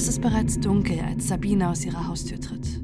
Es 0.00 0.08
ist 0.08 0.22
bereits 0.22 0.58
dunkel, 0.58 0.98
als 1.00 1.28
Sabine 1.28 1.68
aus 1.68 1.84
ihrer 1.84 2.06
Haustür 2.06 2.40
tritt. 2.40 2.80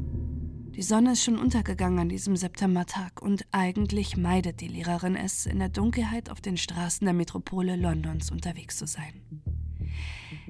Die 0.77 0.83
Sonne 0.83 1.13
ist 1.13 1.25
schon 1.25 1.39
untergegangen 1.39 1.99
an 1.99 2.11
diesem 2.11 2.37
Septembertag 2.37 3.23
und 3.23 3.47
eigentlich 3.53 4.19
meidet 4.19 4.61
die 4.61 4.69
Lehrerin 4.69 5.17
es, 5.17 5.47
in 5.47 5.59
der 5.59 5.71
Dunkelheit 5.71 6.29
auf 6.29 6.43
den 6.43 6.59
Straßen 6.59 7.07
der 7.07 7.15
Metropole 7.15 7.77
Londons 7.77 8.31
unterwegs 8.31 8.77
zu 8.77 8.87
sein. 8.87 9.23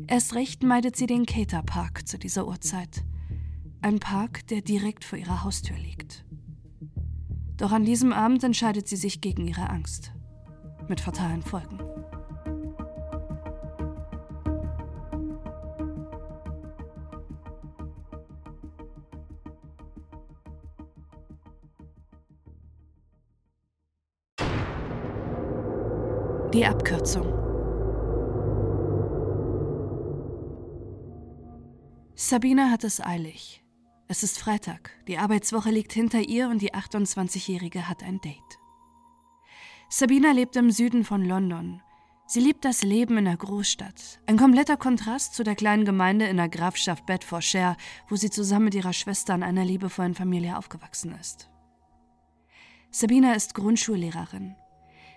Erst 0.09 0.35
recht 0.35 0.65
meidet 0.65 0.97
sie 0.97 1.07
den 1.07 1.25
Cater 1.25 1.63
Park 1.63 2.09
zu 2.09 2.19
dieser 2.19 2.49
Uhrzeit. 2.49 3.05
Ein 3.81 4.01
Park, 4.01 4.45
der 4.49 4.61
direkt 4.61 5.05
vor 5.05 5.21
ihrer 5.21 5.45
Haustür 5.45 5.77
liegt. 5.77 6.25
Doch 7.59 7.71
an 7.71 7.85
diesem 7.85 8.13
Abend 8.13 8.43
entscheidet 8.43 8.89
sie 8.89 8.97
sich 8.97 9.21
gegen 9.21 9.47
ihre 9.47 9.71
Angst. 9.71 10.11
Mit 10.89 11.01
fatalen 11.01 11.43
Folgen. 11.43 11.79
Die 26.57 26.65
Abkürzung. 26.65 27.27
Sabina 32.15 32.71
hat 32.71 32.83
es 32.83 32.99
eilig. 32.99 33.63
Es 34.09 34.23
ist 34.23 34.39
Freitag, 34.39 34.91
die 35.07 35.19
Arbeitswoche 35.19 35.71
liegt 35.71 35.93
hinter 35.93 36.21
ihr 36.21 36.49
und 36.49 36.63
die 36.63 36.73
28-Jährige 36.73 37.91
hat 37.91 38.03
ein 38.03 38.23
Date. 38.23 38.59
Sabina 39.91 40.33
lebt 40.33 40.57
im 40.57 40.71
Süden 40.71 41.05
von 41.05 41.27
London. 41.27 41.83
Sie 42.27 42.41
liebt 42.41 42.65
das 42.65 42.83
Leben 42.83 43.19
in 43.19 43.27
der 43.27 43.37
Großstadt. 43.37 44.23
Ein 44.25 44.39
kompletter 44.39 44.79
Kontrast 44.79 45.35
zu 45.35 45.43
der 45.43 45.57
kleinen 45.57 45.85
Gemeinde 45.85 46.25
in 46.25 46.39
der 46.39 46.49
Grafschaft 46.49 47.05
Bedfordshire, 47.05 47.77
wo 48.09 48.17
sie 48.17 48.31
zusammen 48.31 48.65
mit 48.65 48.75
ihrer 48.75 48.95
Schwester 48.95 49.35
in 49.35 49.43
einer 49.43 49.67
liebevollen 49.67 50.15
Familie 50.15 50.57
aufgewachsen 50.57 51.15
ist. 51.21 51.51
Sabina 52.91 53.35
ist 53.35 53.55
Grundschullehrerin 53.55 54.57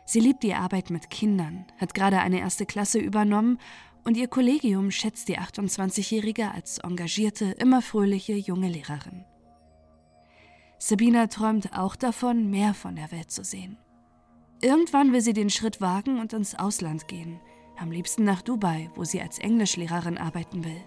Sie 0.10 0.20
liebt 0.20 0.42
die 0.42 0.56
Arbeit 0.56 0.90
mit 0.90 1.12
Kindern, 1.12 1.66
hat 1.78 1.94
gerade 1.94 2.18
eine 2.18 2.40
erste 2.40 2.66
Klasse 2.66 2.98
übernommen 2.98 3.60
und 4.06 4.18
ihr 4.18 4.28
Kollegium 4.28 4.90
schätzt 4.90 5.28
die 5.28 5.38
28-Jährige 5.38 6.50
als 6.50 6.80
engagierte, 6.80 7.52
immer 7.60 7.84
fröhliche 7.84 8.34
junge 8.34 8.70
Lehrerin. 8.70 9.24
Sabina 10.80 11.28
träumt 11.28 11.78
auch 11.78 11.96
davon, 11.96 12.50
mehr 12.50 12.74
von 12.74 12.96
der 12.96 13.12
Welt 13.12 13.30
zu 13.30 13.44
sehen. 13.44 13.78
Irgendwann 14.62 15.14
will 15.14 15.22
sie 15.22 15.34
den 15.34 15.52
Schritt 15.52 15.80
wagen 15.80 16.20
und 16.20 16.34
ins 16.34 16.56
Ausland 16.56 17.08
gehen, 17.08 17.40
am 17.78 17.92
liebsten 17.92 18.24
nach 18.24 18.42
Dubai, 18.42 18.90
wo 18.96 19.04
sie 19.04 19.22
als 19.22 19.38
Englischlehrerin 19.38 20.18
arbeiten 20.18 20.64
will. 20.64 20.82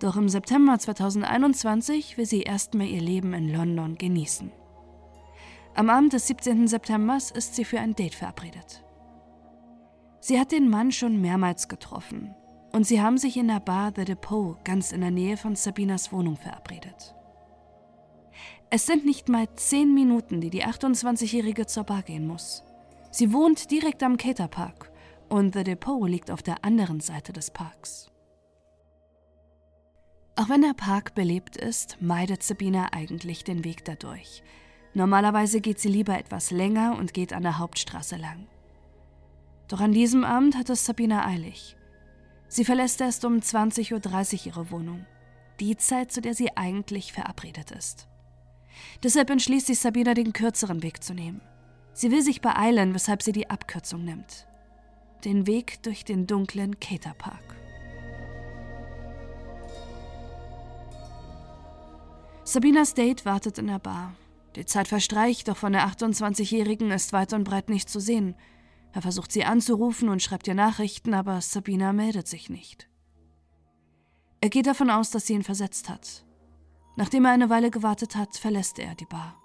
Doch 0.00 0.16
im 0.16 0.30
September 0.30 0.78
2021 0.78 2.16
will 2.16 2.24
sie 2.24 2.40
erstmal 2.40 2.86
ihr 2.86 3.02
Leben 3.02 3.34
in 3.34 3.52
London 3.52 3.98
genießen. 3.98 4.50
Am 5.76 5.90
Abend 5.90 6.12
des 6.12 6.28
17. 6.28 6.68
September 6.68 7.16
ist 7.16 7.56
sie 7.56 7.64
für 7.64 7.80
ein 7.80 7.96
Date 7.96 8.14
verabredet. 8.14 8.84
Sie 10.20 10.38
hat 10.38 10.52
den 10.52 10.68
Mann 10.68 10.92
schon 10.92 11.20
mehrmals 11.20 11.66
getroffen 11.66 12.32
und 12.72 12.86
sie 12.86 13.02
haben 13.02 13.18
sich 13.18 13.36
in 13.36 13.48
der 13.48 13.58
Bar 13.58 13.92
The 13.94 14.04
Depot 14.04 14.64
ganz 14.64 14.92
in 14.92 15.00
der 15.00 15.10
Nähe 15.10 15.36
von 15.36 15.56
Sabinas 15.56 16.12
Wohnung 16.12 16.36
verabredet. 16.36 17.16
Es 18.70 18.86
sind 18.86 19.04
nicht 19.04 19.28
mal 19.28 19.48
zehn 19.56 19.92
Minuten, 19.92 20.40
die 20.40 20.50
die 20.50 20.64
28-Jährige 20.64 21.66
zur 21.66 21.84
Bar 21.84 22.02
gehen 22.02 22.26
muss. 22.26 22.62
Sie 23.10 23.32
wohnt 23.32 23.70
direkt 23.72 24.04
am 24.04 24.16
Caterpark 24.16 24.92
und 25.28 25.54
The 25.54 25.64
Depot 25.64 26.08
liegt 26.08 26.30
auf 26.30 26.42
der 26.42 26.64
anderen 26.64 27.00
Seite 27.00 27.32
des 27.32 27.50
Parks. 27.50 28.10
Auch 30.36 30.48
wenn 30.48 30.62
der 30.62 30.74
Park 30.74 31.14
belebt 31.16 31.56
ist, 31.56 32.00
meidet 32.00 32.44
Sabina 32.44 32.92
eigentlich 32.92 33.42
den 33.44 33.64
Weg 33.64 33.84
dadurch, 33.84 34.42
Normalerweise 34.94 35.60
geht 35.60 35.80
sie 35.80 35.88
lieber 35.88 36.16
etwas 36.16 36.52
länger 36.52 36.96
und 36.96 37.12
geht 37.12 37.32
an 37.32 37.42
der 37.42 37.58
Hauptstraße 37.58 38.16
lang. 38.16 38.46
Doch 39.68 39.80
an 39.80 39.92
diesem 39.92 40.24
Abend 40.24 40.56
hat 40.56 40.70
es 40.70 40.86
Sabina 40.86 41.26
eilig. 41.26 41.76
Sie 42.48 42.64
verlässt 42.64 43.00
erst 43.00 43.24
um 43.24 43.38
20.30 43.38 43.92
Uhr 43.92 44.46
ihre 44.46 44.70
Wohnung, 44.70 45.04
die 45.58 45.76
Zeit, 45.76 46.12
zu 46.12 46.20
der 46.20 46.34
sie 46.34 46.56
eigentlich 46.56 47.12
verabredet 47.12 47.72
ist. 47.72 48.06
Deshalb 49.02 49.30
entschließt 49.30 49.66
sich 49.66 49.80
Sabina, 49.80 50.14
den 50.14 50.32
kürzeren 50.32 50.82
Weg 50.82 51.02
zu 51.02 51.14
nehmen. 51.14 51.40
Sie 51.92 52.10
will 52.10 52.22
sich 52.22 52.40
beeilen, 52.40 52.94
weshalb 52.94 53.22
sie 53.22 53.32
die 53.32 53.50
Abkürzung 53.50 54.04
nimmt. 54.04 54.46
Den 55.24 55.46
Weg 55.46 55.82
durch 55.82 56.04
den 56.04 56.26
dunklen 56.26 56.78
Caterpark. 56.78 57.56
Sabinas 62.44 62.94
Date 62.94 63.24
wartet 63.24 63.58
in 63.58 63.68
der 63.68 63.78
Bar. 63.78 64.14
Die 64.56 64.66
Zeit 64.66 64.88
verstreicht, 64.88 65.48
doch 65.48 65.56
von 65.56 65.72
der 65.72 65.86
28-Jährigen 65.88 66.90
ist 66.90 67.12
weit 67.12 67.32
und 67.32 67.44
breit 67.44 67.68
nicht 67.68 67.88
zu 67.88 68.00
sehen. 68.00 68.36
Er 68.92 69.02
versucht 69.02 69.32
sie 69.32 69.44
anzurufen 69.44 70.08
und 70.08 70.22
schreibt 70.22 70.46
ihr 70.46 70.54
Nachrichten, 70.54 71.14
aber 71.14 71.40
Sabina 71.40 71.92
meldet 71.92 72.28
sich 72.28 72.48
nicht. 72.48 72.88
Er 74.40 74.50
geht 74.50 74.66
davon 74.66 74.90
aus, 74.90 75.10
dass 75.10 75.26
sie 75.26 75.32
ihn 75.32 75.42
versetzt 75.42 75.88
hat. 75.88 76.24
Nachdem 76.96 77.24
er 77.24 77.32
eine 77.32 77.50
Weile 77.50 77.70
gewartet 77.70 78.14
hat, 78.14 78.36
verlässt 78.36 78.78
er 78.78 78.94
die 78.94 79.06
Bar. 79.06 79.40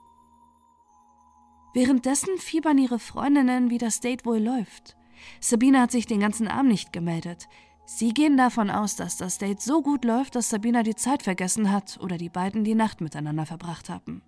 Währenddessen 1.73 2.37
fiebern 2.37 2.77
ihre 2.77 2.99
Freundinnen, 2.99 3.69
wie 3.69 3.77
das 3.77 4.01
Date 4.01 4.25
wohl 4.25 4.39
läuft. 4.39 4.95
Sabina 5.39 5.81
hat 5.81 5.91
sich 5.91 6.05
den 6.05 6.19
ganzen 6.19 6.47
Abend 6.47 6.69
nicht 6.69 6.93
gemeldet. 6.93 7.47
Sie 7.85 8.13
gehen 8.13 8.37
davon 8.37 8.69
aus, 8.69 8.95
dass 8.95 9.17
das 9.17 9.39
Date 9.39 9.61
so 9.61 9.81
gut 9.81 10.05
läuft, 10.05 10.35
dass 10.35 10.49
Sabina 10.49 10.83
die 10.83 10.95
Zeit 10.95 11.23
vergessen 11.23 11.71
hat 11.71 11.99
oder 12.01 12.17
die 12.17 12.29
beiden 12.29 12.63
die 12.63 12.75
Nacht 12.75 13.01
miteinander 13.01 13.47
verbracht 13.47 13.89
haben. 13.89 14.21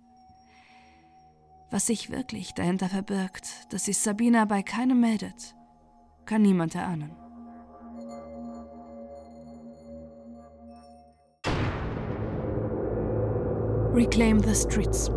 Was 1.72 1.86
sich 1.86 2.10
wirklich 2.10 2.52
dahinter 2.52 2.90
verbirgt, 2.90 3.72
dass 3.72 3.86
sich 3.86 3.96
Sabina 3.96 4.44
bei 4.44 4.62
keinem 4.62 5.00
meldet, 5.00 5.54
kann 6.26 6.42
niemand 6.42 6.74
erahnen. 6.74 7.12
Reclaim 13.94 14.42
the 14.42 14.54
Streets. 14.54 15.10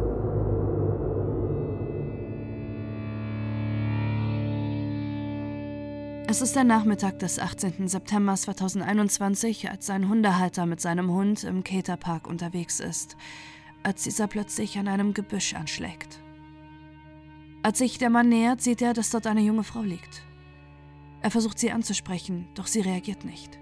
Es 6.30 6.42
ist 6.42 6.56
der 6.56 6.64
Nachmittag 6.64 7.20
des 7.20 7.38
18. 7.38 7.90
September 7.90 8.34
2021, 8.34 9.70
als 9.70 9.90
ein 9.90 10.08
Hundehalter 10.08 10.66
mit 10.66 10.80
seinem 10.80 11.12
Hund 11.12 11.44
im 11.44 11.66
Caterpark 11.66 12.28
unterwegs 12.28 12.80
ist, 12.80 13.18
als 13.84 14.04
dieser 14.04 14.28
plötzlich 14.28 14.80
an 14.80 14.88
einem 14.88 15.14
Gebüsch 15.14 15.54
anschlägt. 15.54 16.25
Als 17.66 17.80
sich 17.80 17.98
der 17.98 18.12
Mann 18.12 18.30
nähert, 18.30 18.62
sieht 18.62 18.84
er, 18.84 18.94
dass 18.94 19.10
dort 19.10 19.26
eine 19.26 19.42
junge 19.42 19.64
Frau 19.64 19.82
liegt. 19.82 20.22
Er 21.24 21.32
versucht 21.32 21.58
sie 21.58 21.72
anzusprechen, 21.72 22.48
doch 22.54 22.68
sie 22.68 22.82
reagiert 22.82 23.26
nicht. 23.26 23.58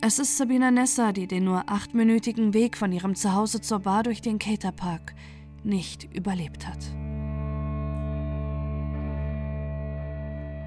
Es 0.00 0.20
ist 0.20 0.36
Sabina 0.36 0.70
Nessa, 0.70 1.10
die 1.10 1.26
den 1.26 1.42
nur 1.42 1.68
achtminütigen 1.68 2.54
Weg 2.54 2.76
von 2.76 2.92
ihrem 2.92 3.16
Zuhause 3.16 3.60
zur 3.60 3.80
Bar 3.80 4.04
durch 4.04 4.22
den 4.22 4.38
Caterpark 4.38 5.16
nicht 5.64 6.04
überlebt 6.14 6.68
hat. 6.68 6.78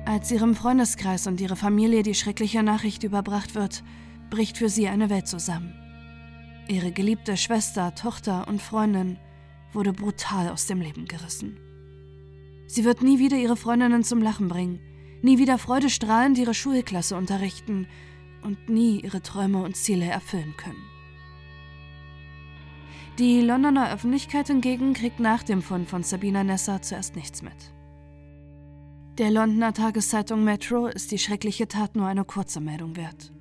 Als 0.06 0.30
ihrem 0.30 0.56
Freundeskreis 0.56 1.26
und 1.26 1.40
ihre 1.40 1.56
Familie 1.56 2.04
die 2.04 2.16
schreckliche 2.16 2.64
Nachricht 2.64 3.04
überbracht 3.04 3.56
wird, 3.56 3.82
bricht 4.30 4.58
für 4.58 4.68
sie 4.68 4.90
eine 4.90 5.10
Welt 5.10 5.30
zusammen. 5.30 5.74
Ihre 6.68 6.92
geliebte 6.92 7.38
Schwester, 7.38 7.96
Tochter 7.96 8.46
und 8.50 8.62
Freundin 8.62 9.18
wurde 9.72 9.94
brutal 9.94 10.50
aus 10.50 10.68
dem 10.68 10.82
Leben 10.82 11.06
gerissen. 11.06 11.58
Sie 12.70 12.86
wird 12.86 13.02
nie 13.02 13.18
wieder 13.18 13.36
ihre 13.36 13.56
Freundinnen 13.56 14.04
zum 14.04 14.22
Lachen 14.22 14.48
bringen, 14.48 14.80
nie 15.24 15.40
wieder 15.40 15.58
freudestrahlend 15.58 16.38
ihre 16.38 16.54
Schulklasse 16.54 17.18
unterrichten 17.18 17.88
und 18.44 18.70
nie 18.70 19.00
ihre 19.00 19.24
Träume 19.24 19.64
und 19.64 19.76
Ziele 19.76 20.06
erfüllen 20.06 20.54
können. 20.56 20.86
Die 23.18 23.42
Londoner 23.42 23.92
Öffentlichkeit 23.92 24.48
hingegen 24.48 24.94
kriegt 24.94 25.20
nach 25.20 25.42
dem 25.42 25.64
Fund 25.64 25.90
von 25.90 26.04
Sabina 26.04 26.44
Nessa 26.44 26.80
zuerst 26.80 27.16
nichts 27.16 27.42
mit. 27.42 27.74
Der 29.18 29.32
Londoner 29.32 29.74
Tageszeitung 29.74 30.44
Metro 30.44 30.86
ist 30.86 31.12
die 31.12 31.18
schreckliche 31.18 31.68
Tat 31.68 31.96
nur 31.96 32.06
eine 32.06 32.24
kurze 32.24 32.62
Meldung 32.62 32.96
wert. 32.96 33.34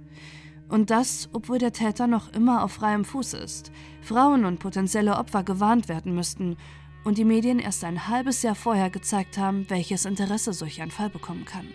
Und 0.70 0.88
das, 0.88 1.28
obwohl 1.34 1.58
der 1.58 1.72
Täter 1.72 2.06
noch 2.06 2.32
immer 2.32 2.64
auf 2.64 2.72
freiem 2.72 3.04
Fuß 3.04 3.34
ist, 3.34 3.72
Frauen 4.00 4.46
und 4.46 4.58
potenzielle 4.58 5.18
Opfer 5.18 5.42
gewarnt 5.42 5.90
werden 5.90 6.14
müssten 6.14 6.56
und 7.04 7.18
die 7.18 7.24
Medien 7.24 7.58
erst 7.58 7.84
ein 7.84 8.08
halbes 8.08 8.42
Jahr 8.42 8.54
vorher 8.54 8.90
gezeigt 8.90 9.38
haben, 9.38 9.66
welches 9.68 10.04
Interesse 10.04 10.52
solch 10.52 10.82
ein 10.82 10.90
Fall 10.90 11.10
bekommen 11.10 11.44
kann. 11.44 11.66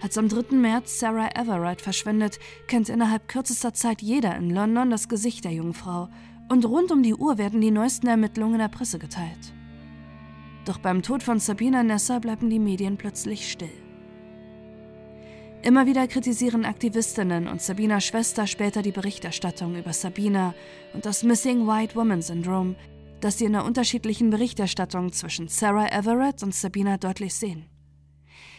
Als 0.00 0.18
am 0.18 0.28
3. 0.28 0.56
März 0.56 0.98
Sarah 1.00 1.30
Everett 1.34 1.80
verschwindet, 1.80 2.38
kennt 2.66 2.88
innerhalb 2.88 3.26
kürzester 3.26 3.72
Zeit 3.72 4.02
jeder 4.02 4.36
in 4.36 4.50
London 4.50 4.90
das 4.90 5.08
Gesicht 5.08 5.44
der 5.44 5.52
jungen 5.52 5.72
Frau 5.72 6.08
und 6.50 6.66
rund 6.66 6.92
um 6.92 7.02
die 7.02 7.14
Uhr 7.14 7.38
werden 7.38 7.60
die 7.60 7.70
neuesten 7.70 8.06
Ermittlungen 8.06 8.54
in 8.54 8.60
der 8.60 8.68
Presse 8.68 8.98
geteilt. 8.98 9.54
Doch 10.66 10.78
beim 10.78 11.02
Tod 11.02 11.22
von 11.22 11.38
Sabina 11.40 11.82
Nessa 11.82 12.18
bleiben 12.18 12.50
die 12.50 12.58
Medien 12.58 12.96
plötzlich 12.96 13.50
still. 13.50 13.72
Immer 15.62 15.86
wieder 15.86 16.06
kritisieren 16.06 16.66
Aktivistinnen 16.66 17.48
und 17.48 17.62
Sabinas 17.62 18.04
Schwester 18.04 18.46
später 18.46 18.82
die 18.82 18.92
Berichterstattung 18.92 19.76
über 19.76 19.94
Sabina 19.94 20.54
und 20.92 21.06
das 21.06 21.22
Missing 21.22 21.66
White 21.66 21.96
Woman 21.96 22.20
Syndrome, 22.20 22.74
das 23.24 23.38
sie 23.38 23.46
in 23.46 23.54
der 23.54 23.64
unterschiedlichen 23.64 24.28
Berichterstattung 24.28 25.10
zwischen 25.10 25.48
Sarah 25.48 25.88
Everett 25.90 26.42
und 26.42 26.54
Sabina 26.54 26.98
deutlich 26.98 27.32
sehen. 27.32 27.64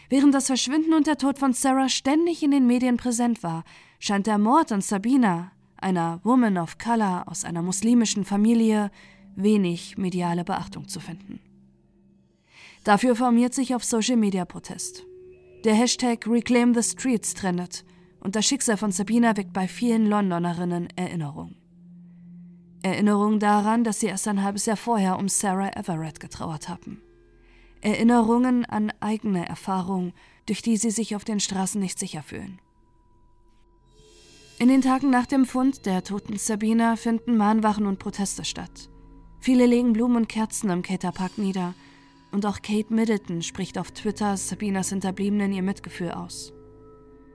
Während 0.08 0.34
das 0.34 0.48
Verschwinden 0.48 0.92
und 0.92 1.06
der 1.06 1.18
Tod 1.18 1.38
von 1.38 1.52
Sarah 1.52 1.88
ständig 1.88 2.42
in 2.42 2.50
den 2.50 2.66
Medien 2.66 2.96
präsent 2.96 3.44
war, 3.44 3.62
scheint 4.00 4.26
der 4.26 4.38
Mord 4.38 4.72
an 4.72 4.80
Sabina, 4.80 5.52
einer 5.76 6.18
Woman 6.24 6.58
of 6.58 6.78
Color 6.78 7.28
aus 7.28 7.44
einer 7.44 7.62
muslimischen 7.62 8.24
Familie, 8.24 8.90
wenig 9.36 9.98
mediale 9.98 10.42
Beachtung 10.42 10.88
zu 10.88 10.98
finden. 10.98 11.38
Dafür 12.82 13.14
formiert 13.14 13.54
sich 13.54 13.72
auf 13.72 13.84
Social 13.84 14.16
Media 14.16 14.44
Protest. 14.44 15.04
Der 15.64 15.74
Hashtag 15.74 16.26
Reclaim 16.26 16.74
the 16.74 16.82
Streets 16.82 17.34
trendet 17.34 17.84
und 18.18 18.34
das 18.34 18.46
Schicksal 18.46 18.76
von 18.76 18.90
Sabina 18.90 19.36
weckt 19.36 19.52
bei 19.52 19.68
vielen 19.68 20.06
Londonerinnen 20.06 20.88
Erinnerung. 20.96 21.54
Erinnerung 22.86 23.40
daran, 23.40 23.82
dass 23.82 23.98
sie 23.98 24.06
erst 24.06 24.28
ein 24.28 24.44
halbes 24.44 24.66
Jahr 24.66 24.76
vorher 24.76 25.18
um 25.18 25.28
Sarah 25.28 25.70
Everett 25.76 26.20
getrauert 26.20 26.68
haben. 26.68 27.02
Erinnerungen 27.80 28.64
an 28.64 28.92
eigene 29.00 29.48
Erfahrungen, 29.48 30.12
durch 30.46 30.62
die 30.62 30.76
sie 30.76 30.90
sich 30.90 31.16
auf 31.16 31.24
den 31.24 31.40
Straßen 31.40 31.80
nicht 31.80 31.98
sicher 31.98 32.22
fühlen. 32.22 32.60
In 34.58 34.68
den 34.68 34.82
Tagen 34.82 35.10
nach 35.10 35.26
dem 35.26 35.46
Fund 35.46 35.84
der 35.84 36.04
toten 36.04 36.38
Sabina 36.38 36.94
finden 36.96 37.36
Mahnwachen 37.36 37.86
und 37.86 37.98
Proteste 37.98 38.44
statt. 38.44 38.88
Viele 39.40 39.66
legen 39.66 39.92
Blumen 39.92 40.16
und 40.16 40.28
Kerzen 40.28 40.70
im 40.70 40.82
Caterpark 40.82 41.38
nieder. 41.38 41.74
Und 42.32 42.46
auch 42.46 42.62
Kate 42.62 42.94
Middleton 42.94 43.42
spricht 43.42 43.78
auf 43.78 43.90
Twitter 43.90 44.36
Sabinas 44.36 44.90
Hinterbliebenen 44.90 45.52
ihr 45.52 45.62
Mitgefühl 45.62 46.12
aus. 46.12 46.52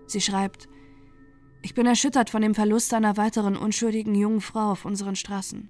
Sie 0.07 0.21
schreibt, 0.21 0.67
ich 1.61 1.73
bin 1.73 1.85
erschüttert 1.85 2.29
von 2.29 2.41
dem 2.41 2.55
Verlust 2.55 2.93
einer 2.93 3.17
weiteren 3.17 3.55
unschuldigen 3.55 4.15
jungen 4.15 4.41
Frau 4.41 4.71
auf 4.71 4.85
unseren 4.85 5.15
Straßen. 5.15 5.69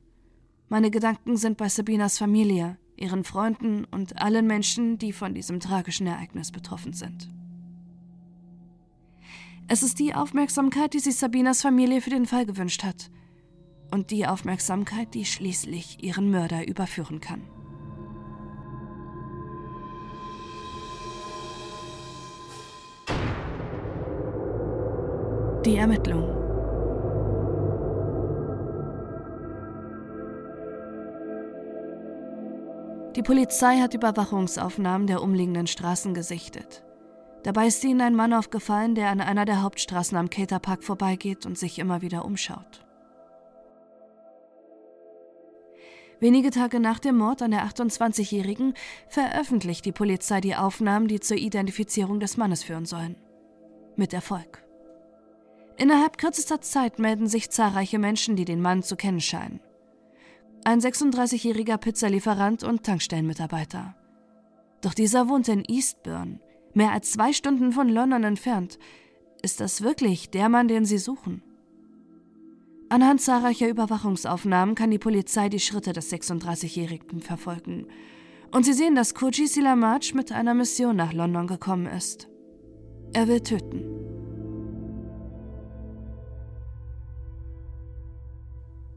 Meine 0.70 0.90
Gedanken 0.90 1.36
sind 1.36 1.58
bei 1.58 1.68
Sabinas 1.68 2.18
Familie, 2.18 2.78
ihren 2.96 3.24
Freunden 3.24 3.84
und 3.86 4.22
allen 4.22 4.48
Menschen, 4.48 4.98
die 4.98 5.12
von 5.12 5.34
diesem 5.34 5.60
tragischen 5.60 6.08
Ereignis 6.08 6.52
betroffen 6.52 6.94
sind. 6.94 7.30
Es 9.68 9.84
ist 9.84 10.00
die 10.00 10.14
Aufmerksamkeit, 10.14 10.94
die 10.94 11.00
sich 11.00 11.16
Sabinas 11.16 11.62
Familie 11.62 12.02
für 12.02 12.10
den 12.10 12.26
Fall 12.26 12.46
gewünscht 12.46 12.84
hat. 12.84 13.10
Und 13.90 14.12
die 14.12 14.26
Aufmerksamkeit, 14.26 15.14
die 15.14 15.26
schließlich 15.26 16.02
ihren 16.04 16.32
Mörder 16.32 16.68
überführen 16.68 17.20
kann. 17.20 17.42
Die 25.66 25.78
Ermittlung. 25.78 26.24
Die 33.16 33.22
Polizei 33.22 33.78
hat 33.78 33.94
Überwachungsaufnahmen 33.94 35.06
der 35.06 35.22
umliegenden 35.22 35.68
Straßen 35.68 36.16
gesichtet. 36.16 36.84
Dabei 37.44 37.68
ist 37.68 37.84
ihnen 37.84 38.02
ein 38.02 38.16
Mann 38.16 38.34
aufgefallen, 38.34 38.96
der 38.96 39.10
an 39.10 39.22
einer 39.22 39.46
der 39.46 39.62
Hauptstraßen 39.62 40.18
am 40.18 40.32
Caterpark 40.32 40.84
vorbeigeht 40.84 41.46
und 41.46 41.60
sich 41.60 41.78
immer 41.78 42.02
wieder 42.02 42.26
umschaut. 42.26 42.84
Wenige 46.20 46.50
Tage 46.50 46.80
nach 46.80 46.98
dem 46.98 47.20
Mord 47.20 47.44
an 47.44 47.52
der 47.52 47.68
28-Jährigen 47.68 48.74
veröffentlicht 49.10 49.86
die 49.86 49.92
Polizei 49.92 50.42
die 50.42 50.56
Aufnahmen, 50.56 51.08
die 51.08 51.20
zur 51.20 51.38
Identifizierung 51.38 52.20
des 52.20 52.38
Mannes 52.38 52.64
führen 52.64 52.86
sollen. 52.86 53.16
Mit 53.96 54.12
Erfolg. 54.12 54.64
Innerhalb 55.82 56.20
kürzester 56.20 56.62
Zeit 56.62 57.00
melden 57.00 57.26
sich 57.26 57.50
zahlreiche 57.50 57.98
Menschen, 57.98 58.36
die 58.36 58.46
den 58.46 58.62
Mann 58.62 58.84
zu 58.84 58.96
kennen 58.96 59.20
scheinen. 59.20 59.62
Ein 60.64 60.80
36-jähriger 60.80 61.78
Pizzalieferant 61.78 62.64
und 62.64 62.84
Tankstellenmitarbeiter. 62.84 63.96
Doch 64.84 64.94
dieser 64.94 65.28
wohnt 65.28 65.48
in 65.48 65.66
Eastbourne, 65.68 66.40
mehr 66.76 66.92
als 66.92 67.14
zwei 67.14 67.34
Stunden 67.34 67.72
von 67.72 67.90
London 67.90 68.24
entfernt. 68.24 68.78
Ist 69.42 69.60
das 69.60 69.82
wirklich 69.82 70.30
der 70.30 70.50
Mann, 70.50 70.68
den 70.68 70.86
Sie 70.86 71.00
suchen? 71.00 71.42
Anhand 72.90 73.20
zahlreicher 73.20 73.68
Überwachungsaufnahmen 73.68 74.76
kann 74.76 74.92
die 74.92 75.00
Polizei 75.00 75.50
die 75.50 75.60
Schritte 75.60 75.94
des 75.94 76.14
36-Jährigen 76.14 77.22
verfolgen. 77.22 77.88
Und 78.52 78.66
sie 78.66 78.74
sehen, 78.74 78.94
dass 78.94 79.16
Koji 79.16 79.48
Silamaj 79.48 80.14
mit 80.14 80.32
einer 80.32 80.54
Mission 80.54 80.96
nach 80.96 81.14
London 81.14 81.48
gekommen 81.48 81.88
ist. 81.88 82.28
Er 83.14 83.28
will 83.28 83.40
töten. 83.40 84.01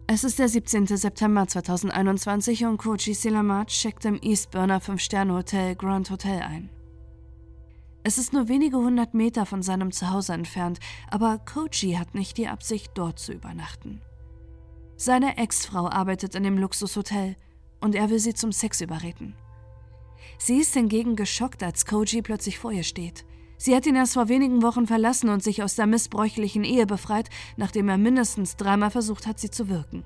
Es 0.06 0.22
ist 0.22 0.38
der 0.38 0.50
17. 0.50 0.86
September 0.86 1.48
2021 1.48 2.66
und 2.66 2.76
Koji 2.76 3.14
Silamaj 3.14 3.68
checkt 3.68 4.04
im 4.04 4.18
Eastburner 4.20 4.78
5-Sterne-Hotel 4.78 5.76
Grand 5.76 6.10
Hotel 6.10 6.42
ein. 6.42 6.68
Es 8.02 8.18
ist 8.18 8.34
nur 8.34 8.48
wenige 8.48 8.76
hundert 8.76 9.14
Meter 9.14 9.46
von 9.46 9.62
seinem 9.62 9.92
Zuhause 9.92 10.34
entfernt, 10.34 10.78
aber 11.10 11.38
Koji 11.38 11.94
hat 11.94 12.14
nicht 12.14 12.36
die 12.36 12.48
Absicht, 12.48 12.92
dort 12.94 13.18
zu 13.18 13.32
übernachten. 13.32 14.02
Seine 14.98 15.38
Ex-Frau 15.38 15.88
arbeitet 15.88 16.34
in 16.34 16.42
dem 16.42 16.58
Luxushotel 16.58 17.36
und 17.80 17.94
er 17.94 18.10
will 18.10 18.18
sie 18.18 18.34
zum 18.34 18.52
Sex 18.52 18.82
überreden. 18.82 19.34
Sie 20.36 20.58
ist 20.58 20.74
hingegen 20.74 21.16
geschockt, 21.16 21.62
als 21.62 21.86
Koji 21.86 22.20
plötzlich 22.20 22.58
vor 22.58 22.72
ihr 22.72 22.84
steht. 22.84 23.24
Sie 23.64 23.74
hat 23.74 23.86
ihn 23.86 23.96
erst 23.96 24.12
vor 24.12 24.28
wenigen 24.28 24.60
Wochen 24.60 24.86
verlassen 24.86 25.30
und 25.30 25.42
sich 25.42 25.62
aus 25.62 25.74
der 25.74 25.86
missbräuchlichen 25.86 26.64
Ehe 26.64 26.84
befreit, 26.84 27.30
nachdem 27.56 27.88
er 27.88 27.96
mindestens 27.96 28.56
dreimal 28.56 28.90
versucht 28.90 29.26
hat, 29.26 29.40
sie 29.40 29.50
zu 29.50 29.70
wirken. 29.70 30.04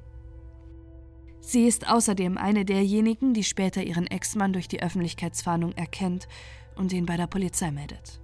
Sie 1.40 1.66
ist 1.66 1.88
außerdem 1.90 2.38
eine 2.38 2.64
derjenigen, 2.64 3.34
die 3.34 3.42
später 3.42 3.82
ihren 3.82 4.06
Ex-Mann 4.06 4.52
durch 4.52 4.68
die 4.68 4.80
Öffentlichkeitsfahndung 4.80 5.72
erkennt 5.72 6.28
und 6.76 6.92
ihn 6.92 7.04
bei 7.04 7.16
der 7.16 7.26
Polizei 7.26 7.72
meldet. 7.72 8.20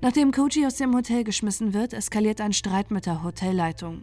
Nachdem 0.00 0.32
Koji 0.32 0.66
aus 0.66 0.74
dem 0.74 0.92
Hotel 0.92 1.22
geschmissen 1.22 1.72
wird, 1.72 1.92
eskaliert 1.92 2.40
ein 2.40 2.54
Streit 2.54 2.90
mit 2.90 3.06
der 3.06 3.22
Hotelleitung. 3.22 4.02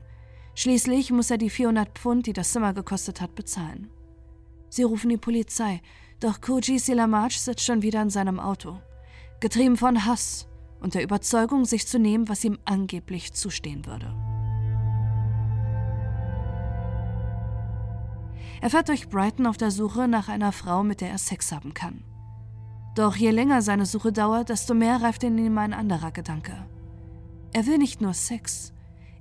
Schließlich 0.53 1.11
muss 1.11 1.31
er 1.31 1.37
die 1.37 1.49
400 1.49 1.99
Pfund, 1.99 2.27
die 2.27 2.33
das 2.33 2.53
Zimmer 2.53 2.73
gekostet 2.73 3.19
hat, 3.19 3.35
bezahlen. 3.35 3.91
Sie 4.69 4.83
rufen 4.83 5.09
die 5.09 5.17
Polizei, 5.17 5.81
doch 6.21 6.39
Koji 6.39 6.79
Silamaj 6.79 7.37
sitzt 7.37 7.65
schon 7.65 7.81
wieder 7.81 8.01
in 8.01 8.09
seinem 8.09 8.39
Auto, 8.39 8.79
getrieben 9.45 9.77
von 9.77 10.05
Hass 10.05 10.47
und 10.79 10.95
der 10.95 11.03
Überzeugung, 11.03 11.65
sich 11.65 11.87
zu 11.87 11.99
nehmen, 11.99 12.27
was 12.29 12.43
ihm 12.43 12.57
angeblich 12.65 13.31
zustehen 13.31 13.85
würde. 13.85 14.11
Er 18.59 18.71
fährt 18.71 18.89
durch 18.89 19.07
Brighton 19.07 19.45
auf 19.45 19.57
der 19.57 19.69
Suche 19.69 20.07
nach 20.07 20.29
einer 20.29 20.51
Frau, 20.51 20.81
mit 20.81 20.99
der 20.99 21.11
er 21.11 21.19
Sex 21.19 21.51
haben 21.51 21.75
kann. 21.75 22.03
Doch 22.95 23.15
je 23.15 23.29
länger 23.29 23.61
seine 23.61 23.85
Suche 23.85 24.11
dauert, 24.11 24.49
desto 24.49 24.73
mehr 24.73 24.99
reift 24.99 25.23
in 25.23 25.37
ihm 25.37 25.59
ein 25.59 25.75
anderer 25.75 26.09
Gedanke. 26.09 26.65
Er 27.53 27.67
will 27.67 27.77
nicht 27.77 28.01
nur 28.01 28.15
Sex. 28.15 28.73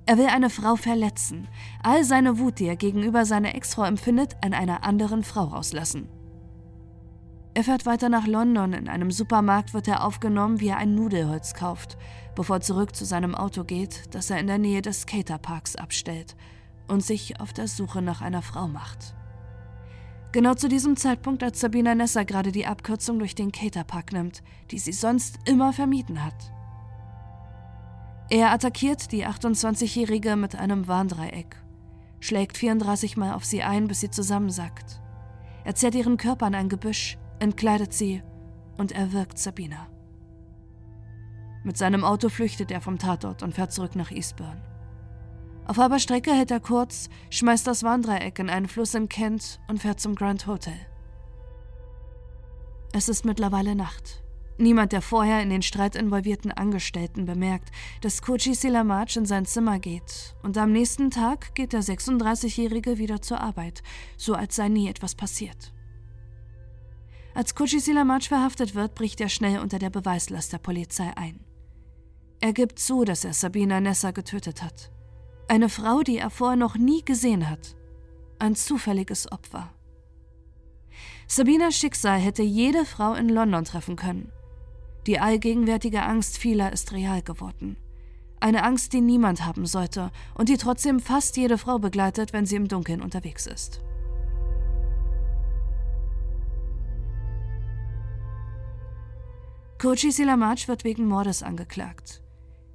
Er 0.07 0.17
will 0.17 0.25
eine 0.25 0.49
Frau 0.49 0.75
verletzen, 0.75 1.47
all 1.83 2.03
seine 2.03 2.39
Wut, 2.39 2.57
die 2.57 2.65
er 2.65 2.77
gegenüber 2.77 3.25
seiner 3.25 3.53
Ex-Frau 3.53 3.83
empfindet, 3.83 4.37
an 4.41 4.55
einer 4.55 4.83
anderen 4.83 5.23
Frau 5.23 5.43
rauslassen. 5.43 6.09
Er 7.55 7.63
fährt 7.63 7.85
weiter 7.85 8.09
nach 8.09 8.27
London. 8.27 8.73
In 8.73 8.89
einem 8.89 9.11
Supermarkt 9.11 9.73
wird 9.73 9.87
er 9.87 10.03
aufgenommen, 10.03 10.59
wie 10.59 10.67
er 10.67 10.77
ein 10.77 10.93
Nudelholz 10.93 11.53
kauft, 11.53 11.97
bevor 12.35 12.57
er 12.57 12.61
zurück 12.61 12.93
zu 12.93 13.05
seinem 13.05 13.33
Auto 13.33 13.63
geht, 13.63 14.13
das 14.13 14.29
er 14.29 14.39
in 14.39 14.47
der 14.47 14.57
Nähe 14.57 14.81
des 14.81 15.03
Skaterparks 15.03 15.77
abstellt 15.77 16.35
und 16.89 17.01
sich 17.01 17.39
auf 17.39 17.53
der 17.53 17.69
Suche 17.69 18.01
nach 18.01 18.19
einer 18.19 18.41
Frau 18.41 18.67
macht. 18.67 19.15
Genau 20.33 20.53
zu 20.53 20.67
diesem 20.67 20.97
Zeitpunkt, 20.97 21.43
als 21.43 21.61
Sabina 21.61 21.95
Nessa 21.95 22.23
gerade 22.23 22.51
die 22.51 22.65
Abkürzung 22.65 23.19
durch 23.19 23.35
den 23.35 23.53
Caterpark 23.53 24.11
nimmt, 24.11 24.43
die 24.71 24.79
sie 24.79 24.91
sonst 24.91 25.39
immer 25.45 25.71
vermieden 25.71 26.25
hat. 26.25 26.51
Er 28.29 28.51
attackiert 28.51 29.13
die 29.13 29.25
28-Jährige 29.25 30.35
mit 30.35 30.57
einem 30.57 30.89
Warndreieck, 30.89 31.55
schlägt 32.19 32.57
34 32.57 33.15
Mal 33.15 33.33
auf 33.33 33.45
sie 33.45 33.63
ein, 33.63 33.87
bis 33.87 34.01
sie 34.01 34.09
zusammensackt. 34.09 34.99
Er 35.63 35.75
zerrt 35.75 35.95
ihren 35.95 36.17
Körper 36.17 36.47
an 36.47 36.55
ein 36.55 36.67
Gebüsch, 36.67 37.17
entkleidet 37.39 37.93
sie 37.93 38.23
und 38.77 38.91
erwirkt 38.91 39.37
Sabina. 39.37 39.87
Mit 41.63 41.77
seinem 41.77 42.03
Auto 42.03 42.29
flüchtet 42.29 42.71
er 42.71 42.81
vom 42.81 42.99
Tatort 42.99 43.41
und 43.41 43.55
fährt 43.55 43.71
zurück 43.71 43.95
nach 43.95 44.11
Eastbourne. 44.11 44.61
Auf 45.65 45.77
halber 45.77 45.97
Strecke 45.97 46.31
hält 46.31 46.51
er 46.51 46.59
kurz, 46.59 47.09
schmeißt 47.31 47.65
das 47.65 47.81
Warndreieck 47.81 48.37
in 48.37 48.51
einen 48.51 48.67
Fluss 48.67 48.93
in 48.93 49.09
Kent 49.09 49.59
und 49.67 49.79
fährt 49.79 49.99
zum 49.99 50.13
Grand 50.13 50.45
Hotel. 50.45 50.77
Es 52.93 53.09
ist 53.09 53.25
mittlerweile 53.25 53.75
Nacht. 53.75 54.23
Niemand 54.57 54.93
der 54.93 55.01
vorher 55.01 55.41
in 55.41 55.49
den 55.49 55.63
Streit 55.63 55.97
involvierten 55.97 56.51
Angestellten 56.51 57.25
bemerkt, 57.25 57.71
dass 58.01 58.21
Koji 58.21 58.53
Silamaj 58.53 59.17
in 59.17 59.25
sein 59.25 59.45
Zimmer 59.45 59.79
geht 59.79 60.35
und 60.43 60.57
am 60.57 60.71
nächsten 60.71 61.11
Tag 61.11 61.55
geht 61.55 61.73
der 61.73 61.81
36-Jährige 61.81 62.97
wieder 62.97 63.21
zur 63.21 63.41
Arbeit, 63.41 63.83
so 64.15 64.33
als 64.33 64.55
sei 64.55 64.69
nie 64.69 64.87
etwas 64.87 65.13
passiert. 65.13 65.73
Als 67.35 67.53
Koji 67.53 67.81
Silamaj 67.81 68.29
verhaftet 68.29 68.75
wird, 68.75 68.95
bricht 68.95 69.19
er 69.19 69.27
schnell 69.27 69.59
unter 69.59 69.77
der 69.77 69.89
Beweislast 69.89 70.53
der 70.53 70.57
Polizei 70.57 71.11
ein. 71.17 71.41
Er 72.39 72.53
gibt 72.53 72.79
zu, 72.79 73.03
dass 73.03 73.25
er 73.25 73.33
Sabina 73.33 73.81
Nessa 73.81 74.11
getötet 74.11 74.63
hat. 74.63 74.89
Eine 75.49 75.67
Frau, 75.67 76.01
die 76.01 76.17
er 76.17 76.29
vorher 76.29 76.55
noch 76.55 76.77
nie 76.77 77.03
gesehen 77.03 77.49
hat. 77.49 77.75
Ein 78.39 78.55
zufälliges 78.55 79.29
Opfer. 79.31 79.73
Sabinas 81.27 81.75
Schicksal 81.75 82.19
hätte 82.19 82.41
jede 82.41 82.85
Frau 82.85 83.13
in 83.13 83.27
London 83.27 83.65
treffen 83.65 83.97
können. 83.97 84.31
Die 85.05 85.19
allgegenwärtige 85.19 86.03
Angst 86.03 86.37
vieler 86.37 86.71
ist 86.71 86.93
real 86.93 87.21
geworden. 87.21 87.75
Eine 88.39 88.63
Angst, 88.63 88.93
die 88.93 89.01
niemand 89.01 89.45
haben 89.45 89.65
sollte 89.65 90.11
und 90.35 90.47
die 90.47 90.57
trotzdem 90.57 91.01
fast 91.01 91.35
jede 91.35 91.57
Frau 91.57 91.79
begleitet, 91.79 92.31
wenn 92.31 92.45
sie 92.45 92.55
im 92.55 92.69
Dunkeln 92.69 93.01
unterwegs 93.01 93.45
ist. 93.45 93.81
Koji 99.77 100.11
Silamaj 100.11 100.67
wird 100.67 100.83
wegen 100.85 101.05
Mordes 101.05 101.43
angeklagt. 101.43 102.21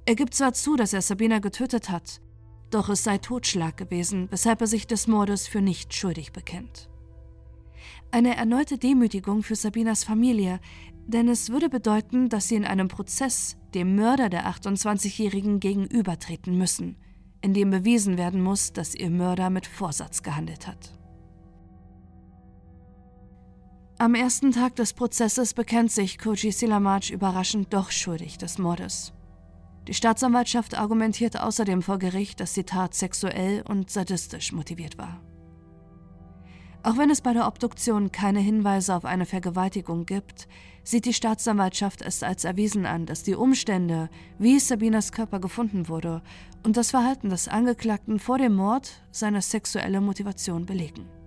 Er 0.05 0.15
gibt 0.15 0.35
zwar 0.35 0.53
zu, 0.53 0.75
dass 0.75 0.93
er 0.93 1.01
Sabina 1.01 1.39
getötet 1.39 1.89
hat, 1.89 2.21
doch 2.69 2.89
es 2.89 3.03
sei 3.03 3.17
Totschlag 3.17 3.75
gewesen, 3.75 4.27
weshalb 4.29 4.61
er 4.61 4.67
sich 4.67 4.85
des 4.85 5.07
Mordes 5.07 5.47
für 5.47 5.61
nicht 5.61 5.93
schuldig 5.93 6.31
bekennt. 6.31 6.89
Eine 8.11 8.35
erneute 8.35 8.77
Demütigung 8.77 9.41
für 9.41 9.55
Sabinas 9.55 10.03
Familie, 10.03 10.59
denn 11.07 11.27
es 11.27 11.49
würde 11.49 11.69
bedeuten, 11.69 12.29
dass 12.29 12.47
sie 12.47 12.55
in 12.55 12.65
einem 12.65 12.87
Prozess 12.87 13.57
dem 13.73 13.95
Mörder 13.95 14.29
der 14.29 14.45
28-Jährigen 14.47 15.59
gegenübertreten 15.59 16.57
müssen, 16.57 16.97
in 17.41 17.53
dem 17.53 17.71
bewiesen 17.71 18.17
werden 18.17 18.43
muss, 18.43 18.73
dass 18.73 18.93
ihr 18.93 19.09
Mörder 19.09 19.49
mit 19.49 19.65
Vorsatz 19.65 20.21
gehandelt 20.21 20.67
hat. 20.67 21.00
Am 24.01 24.15
ersten 24.15 24.51
Tag 24.51 24.75
des 24.77 24.93
Prozesses 24.93 25.53
bekennt 25.53 25.91
sich 25.91 26.17
Koji 26.17 26.51
Silamaj 26.51 27.11
überraschend 27.11 27.71
doch 27.71 27.91
schuldig 27.91 28.39
des 28.39 28.57
Mordes. 28.57 29.13
Die 29.87 29.93
Staatsanwaltschaft 29.93 30.75
argumentiert 30.75 31.39
außerdem 31.39 31.83
vor 31.83 31.99
Gericht, 31.99 32.39
dass 32.39 32.53
die 32.53 32.63
Tat 32.63 32.95
sexuell 32.95 33.61
und 33.61 33.91
sadistisch 33.91 34.53
motiviert 34.53 34.97
war. 34.97 35.21
Auch 36.81 36.97
wenn 36.97 37.11
es 37.11 37.21
bei 37.21 37.31
der 37.33 37.45
Obduktion 37.45 38.11
keine 38.11 38.39
Hinweise 38.39 38.95
auf 38.95 39.05
eine 39.05 39.27
Vergewaltigung 39.27 40.07
gibt, 40.07 40.47
sieht 40.83 41.05
die 41.05 41.13
Staatsanwaltschaft 41.13 42.01
es 42.01 42.23
als 42.23 42.43
erwiesen 42.43 42.87
an, 42.87 43.05
dass 43.05 43.21
die 43.21 43.35
Umstände, 43.35 44.09
wie 44.39 44.57
Sabinas 44.57 45.11
Körper 45.11 45.39
gefunden 45.39 45.89
wurde, 45.89 46.23
und 46.63 46.75
das 46.75 46.89
Verhalten 46.89 47.29
des 47.29 47.47
Angeklagten 47.47 48.17
vor 48.17 48.39
dem 48.39 48.55
Mord 48.55 49.03
seine 49.11 49.43
sexuelle 49.43 50.01
Motivation 50.01 50.65
belegen. 50.65 51.20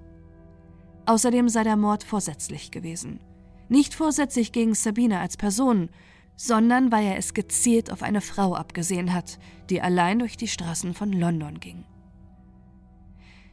Außerdem 1.07 1.49
sei 1.49 1.65
der 1.65 1.77
Mord 1.77 2.05
vorsätzlich 2.05 2.71
gewesen. 2.71 3.21
Nicht 3.69 3.95
vorsätzlich 3.95 4.53
gegen 4.53 4.75
Sabina 4.75 5.21
als 5.21 5.37
Person, 5.37 5.91
sondern 6.37 6.91
weil 6.91 7.07
er 7.07 7.17
es 7.17 7.35
gezielt 7.35 7.93
auf 7.93 8.03
eine 8.03 8.21
Frau 8.21 8.55
abgesehen 8.55 9.13
hat, 9.13 9.39
die 9.71 9.81
allein 9.81 10.19
durch 10.19 10.37
die 10.37 10.49
Straßen 10.49 10.95
von 10.95 11.13
London 11.13 11.61
ging. 11.61 11.85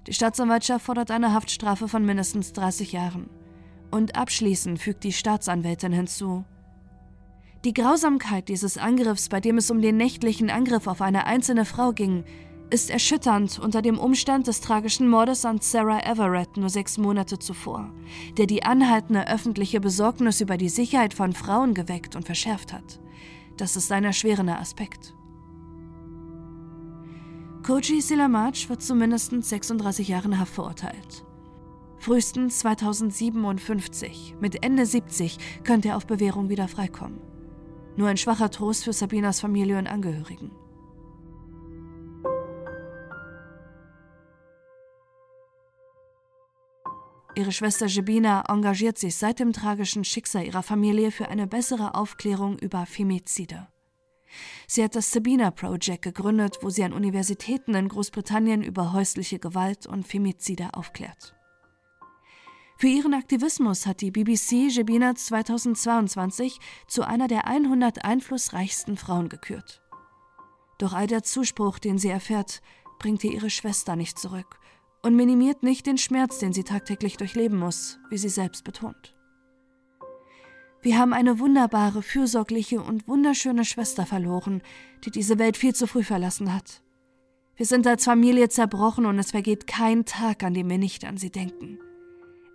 Die 0.07 0.13
Staatsanwaltschaft 0.13 0.85
fordert 0.85 1.11
eine 1.11 1.33
Haftstrafe 1.33 1.87
von 1.87 2.05
mindestens 2.05 2.53
30 2.53 2.91
Jahren. 2.91 3.29
Und 3.91 4.15
abschließend 4.15 4.79
fügt 4.79 5.03
die 5.03 5.13
Staatsanwältin 5.13 5.91
hinzu, 5.91 6.45
die 7.63 7.73
Grausamkeit 7.73 8.49
dieses 8.49 8.79
Angriffs, 8.79 9.29
bei 9.29 9.39
dem 9.39 9.59
es 9.59 9.69
um 9.69 9.81
den 9.81 9.95
nächtlichen 9.95 10.49
Angriff 10.49 10.87
auf 10.87 10.99
eine 10.99 11.27
einzelne 11.27 11.65
Frau 11.65 11.91
ging, 11.91 12.23
ist 12.71 12.89
erschütternd 12.89 13.59
unter 13.59 13.81
dem 13.81 13.99
Umstand 13.99 14.47
des 14.47 14.61
tragischen 14.61 15.09
Mordes 15.09 15.43
an 15.43 15.59
Sarah 15.59 15.99
Everett 15.99 16.55
nur 16.55 16.69
sechs 16.69 16.97
Monate 16.97 17.37
zuvor, 17.37 17.93
der 18.37 18.47
die 18.47 18.63
anhaltende 18.63 19.27
öffentliche 19.27 19.81
Besorgnis 19.81 20.39
über 20.39 20.57
die 20.57 20.69
Sicherheit 20.69 21.13
von 21.13 21.33
Frauen 21.33 21.73
geweckt 21.73 22.15
und 22.15 22.25
verschärft 22.25 22.71
hat. 22.71 22.99
Das 23.57 23.75
ist 23.75 23.91
ein 23.91 24.05
erschwerender 24.05 24.57
Aspekt. 24.57 25.13
Koji 27.63 28.01
Silamaj 28.01 28.69
wird 28.69 28.81
zu 28.81 28.95
mindestens 28.95 29.49
36 29.49 30.07
Jahren 30.07 30.39
Haft 30.39 30.53
verurteilt. 30.53 31.25
Frühestens 31.97 32.59
2057, 32.59 34.35
mit 34.39 34.63
Ende 34.63 34.85
70, 34.85 35.37
könnte 35.63 35.89
er 35.89 35.97
auf 35.97 36.07
Bewährung 36.07 36.49
wieder 36.49 36.67
freikommen. 36.67 37.19
Nur 37.97 38.07
ein 38.07 38.17
schwacher 38.17 38.49
Trost 38.49 38.85
für 38.85 38.93
Sabinas 38.93 39.41
Familie 39.41 39.77
und 39.77 39.87
Angehörigen. 39.87 40.51
Ihre 47.33 47.53
Schwester 47.53 47.85
Jebina 47.85 48.43
engagiert 48.49 48.97
sich 48.97 49.15
seit 49.15 49.39
dem 49.39 49.53
tragischen 49.53 50.03
Schicksal 50.03 50.45
ihrer 50.45 50.63
Familie 50.63 51.11
für 51.11 51.29
eine 51.29 51.47
bessere 51.47 51.95
Aufklärung 51.95 52.59
über 52.59 52.85
Femizide. 52.85 53.69
Sie 54.67 54.83
hat 54.83 54.95
das 54.95 55.11
Sabina 55.11 55.51
Project 55.51 56.01
gegründet, 56.01 56.57
wo 56.61 56.69
sie 56.69 56.83
an 56.83 56.93
Universitäten 56.93 57.73
in 57.73 57.87
Großbritannien 57.87 58.61
über 58.61 58.91
häusliche 58.91 59.39
Gewalt 59.39 59.87
und 59.87 60.05
Femizide 60.05 60.73
aufklärt. 60.73 61.35
Für 62.77 62.87
ihren 62.87 63.13
Aktivismus 63.13 63.85
hat 63.85 64.01
die 64.01 64.11
BBC 64.11 64.69
Jebina 64.69 65.15
2022 65.15 66.59
zu 66.87 67.03
einer 67.03 67.27
der 67.27 67.47
100 67.47 68.03
einflussreichsten 68.03 68.97
Frauen 68.97 69.29
gekürt. 69.29 69.81
Doch 70.79 70.93
all 70.93 71.07
der 71.07 71.23
Zuspruch, 71.23 71.79
den 71.79 71.97
sie 71.97 72.09
erfährt, 72.09 72.61
bringt 72.99 73.23
ihr 73.23 73.31
ihre 73.31 73.49
Schwester 73.49 73.95
nicht 73.95 74.19
zurück 74.19 74.60
und 75.01 75.15
minimiert 75.15 75.63
nicht 75.63 75.85
den 75.85 75.97
Schmerz, 75.97 76.39
den 76.39 76.53
sie 76.53 76.63
tagtäglich 76.63 77.17
durchleben 77.17 77.57
muss, 77.57 77.99
wie 78.09 78.17
sie 78.17 78.29
selbst 78.29 78.63
betont. 78.63 79.15
Wir 80.81 80.97
haben 80.97 81.13
eine 81.13 81.39
wunderbare, 81.39 82.01
fürsorgliche 82.01 82.81
und 82.81 83.07
wunderschöne 83.07 83.65
Schwester 83.65 84.05
verloren, 84.05 84.61
die 85.05 85.11
diese 85.11 85.37
Welt 85.37 85.57
viel 85.57 85.75
zu 85.75 85.85
früh 85.85 86.03
verlassen 86.03 86.53
hat. 86.53 86.81
Wir 87.55 87.67
sind 87.67 87.85
als 87.85 88.05
Familie 88.05 88.49
zerbrochen 88.49 89.05
und 89.05 89.19
es 89.19 89.31
vergeht 89.31 89.67
kein 89.67 90.05
Tag, 90.05 90.41
an 90.43 90.55
dem 90.55 90.69
wir 90.69 90.79
nicht 90.79 91.05
an 91.05 91.17
sie 91.17 91.29
denken. 91.29 91.77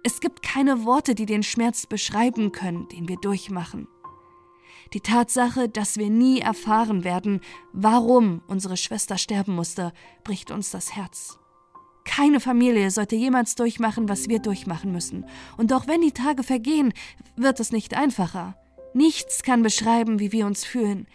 Es 0.03 0.21
gibt 0.21 0.43
keine 0.43 0.85
Worte, 0.85 1.15
die 1.15 1.27
den 1.27 1.45
Schmerz 1.45 1.87
beschreiben 1.87 2.51
können, 2.51 2.89
den 2.89 3.09
wir 3.09 3.17
durchmachen. 3.17 3.87
Die 4.93 5.01
Tatsache, 5.01 5.69
dass 5.69 5.97
wir 5.97 6.11
nie 6.11 6.41
erfahren 6.41 7.05
werden, 7.05 7.41
warum 7.73 8.43
unsere 8.47 8.77
Schwester 8.77 9.19
sterben 9.19 9.55
musste, 9.55 9.93
bricht 10.25 10.51
uns 10.51 10.71
das 10.71 10.95
Herz. 10.95 11.39
Keine 12.07 12.41
Familie 12.41 12.91
sollte 12.91 13.17
jemals 13.17 13.57
durchmachen, 13.57 14.09
was 14.09 14.29
wir 14.29 14.39
durchmachen 14.39 14.93
müssen. 14.93 15.27
Und 15.59 15.73
auch 15.73 15.87
wenn 15.87 16.01
die 16.01 16.13
Tage 16.13 16.43
vergehen, 16.43 16.95
wird 17.37 17.61
es 17.61 17.73
nicht 17.73 17.95
einfacher. 17.95 18.57
Nichts 18.95 19.43
kann 19.43 19.63
beschreiben, 19.63 20.19
wie 20.19 20.33
wir 20.33 20.47
uns 20.47 20.65
fühlen. 20.65 21.07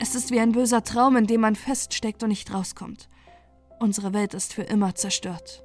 Es 0.00 0.14
ist 0.14 0.32
wie 0.32 0.40
ein 0.40 0.52
böser 0.52 0.82
Traum, 0.82 1.16
in 1.16 1.26
dem 1.26 1.42
man 1.42 1.54
feststeckt 1.54 2.22
und 2.22 2.30
nicht 2.30 2.52
rauskommt. 2.52 3.08
Unsere 3.78 4.12
Welt 4.12 4.34
ist 4.34 4.54
für 4.54 4.62
immer 4.62 4.94
zerstört. 4.96 5.62